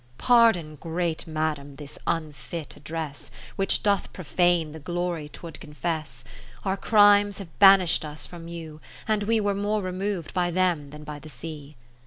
[0.17, 6.23] 20 Pardon, Great Madam, this unfit address, Which does profane the glory 'twould confess.
[6.65, 11.03] Our crimes have banish'd us from you, and we Were more remov'd by them than
[11.03, 11.75] by the Sea.